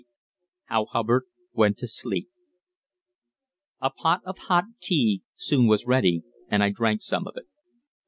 [0.03, 0.07] XX.
[0.69, 1.23] HOW HUBBARD
[1.53, 2.27] WENT TO SLEEP
[3.81, 7.45] A pot of hot tea soon was ready, and I drank some of it.